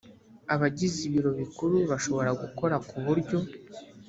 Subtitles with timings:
[0.53, 3.37] abagize ibiro bikuru bashobora gukora ku buryo